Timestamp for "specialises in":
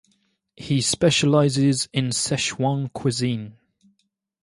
0.81-2.07